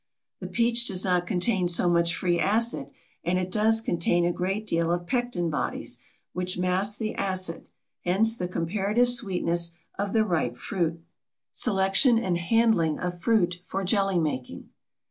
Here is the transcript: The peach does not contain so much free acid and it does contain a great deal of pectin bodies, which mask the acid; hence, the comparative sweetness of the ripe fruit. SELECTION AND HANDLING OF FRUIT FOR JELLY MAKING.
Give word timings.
The 0.39 0.47
peach 0.47 0.85
does 0.87 1.03
not 1.05 1.27
contain 1.27 1.67
so 1.67 1.87
much 1.87 2.15
free 2.15 2.39
acid 2.39 2.89
and 3.23 3.37
it 3.37 3.51
does 3.51 3.81
contain 3.81 4.25
a 4.25 4.33
great 4.33 4.65
deal 4.65 4.89
of 4.91 5.05
pectin 5.05 5.51
bodies, 5.51 5.99
which 6.33 6.57
mask 6.57 6.97
the 6.97 7.13
acid; 7.13 7.67
hence, 8.03 8.35
the 8.35 8.47
comparative 8.47 9.09
sweetness 9.09 9.73
of 9.99 10.13
the 10.13 10.25
ripe 10.25 10.57
fruit. 10.57 11.03
SELECTION 11.53 12.17
AND 12.17 12.39
HANDLING 12.39 12.97
OF 12.97 13.21
FRUIT 13.21 13.57
FOR 13.63 13.83
JELLY 13.83 14.17
MAKING. 14.17 14.69